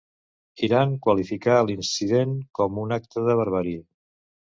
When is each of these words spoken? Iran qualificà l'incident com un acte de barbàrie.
Iran 0.67 0.95
qualificà 1.07 1.57
l'incident 1.67 2.33
com 2.61 2.81
un 2.85 2.95
acte 2.97 3.25
de 3.29 3.37
barbàrie. 3.41 3.83